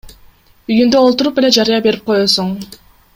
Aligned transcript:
Үйүндө 0.75 1.03
олтуруп 1.09 1.37
эле 1.43 1.53
жарыя 1.61 1.85
берип 1.89 2.09
коесуң. 2.11 2.51